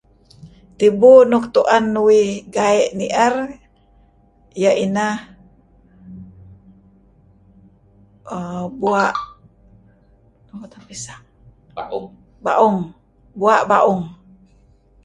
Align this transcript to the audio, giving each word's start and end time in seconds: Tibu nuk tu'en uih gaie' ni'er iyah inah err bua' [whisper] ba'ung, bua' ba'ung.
Tibu 0.77 1.11
nuk 1.31 1.45
tu'en 1.53 1.87
uih 2.05 2.29
gaie' 2.55 2.93
ni'er 2.97 3.35
iyah 4.57 4.75
inah 4.85 5.17
err 8.35 8.63
bua' 8.79 9.17
[whisper] 10.89 11.25
ba'ung, 12.45 12.79
bua' 13.39 13.65
ba'ung. 13.69 14.03